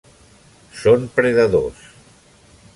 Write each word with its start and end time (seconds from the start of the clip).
Són 0.79 1.05
predadors. 1.19 1.87